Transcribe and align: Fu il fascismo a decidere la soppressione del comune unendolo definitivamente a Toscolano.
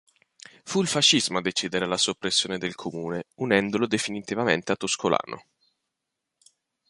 Fu 0.63 0.81
il 0.81 0.87
fascismo 0.87 1.37
a 1.37 1.41
decidere 1.41 1.85
la 1.85 1.95
soppressione 1.95 2.57
del 2.57 2.73
comune 2.73 3.25
unendolo 3.35 3.85
definitivamente 3.85 4.71
a 4.71 4.75
Toscolano. 4.75 5.45